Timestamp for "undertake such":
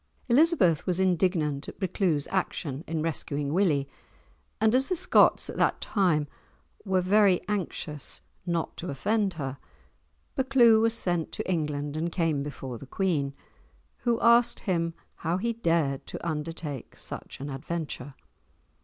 16.27-17.39